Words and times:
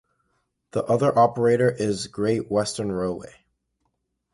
The 0.71 0.83
other 0.85 1.15
operator 1.15 1.69
is 1.69 2.07
Great 2.07 2.49
Western 2.49 2.91
Railway. 2.91 3.35